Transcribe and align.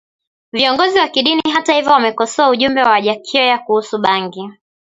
Viongozi 0.53 0.99
wa 0.99 1.07
kidini 1.07 1.41
hata 1.53 1.73
hivyo 1.73 1.91
wamekosoa 1.91 2.49
ujumbe 2.49 2.81
wa 2.83 2.89
Wajackoya 2.89 3.57
kuhusu 3.57 3.97
bangi 3.97 4.49